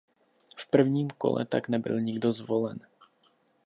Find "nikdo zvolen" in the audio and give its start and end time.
1.99-2.79